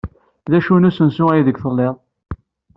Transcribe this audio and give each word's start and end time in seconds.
D 0.51 0.53
acu 0.57 0.75
n 0.77 0.87
usensu 0.89 1.23
aydeg 1.31 1.57
tellid? 1.63 1.95